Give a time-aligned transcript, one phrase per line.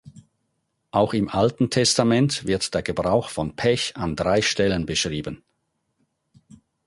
[0.89, 5.43] Auch im Alten Testament wird der Gebrauch von Pech an drei Stellen beschrieben.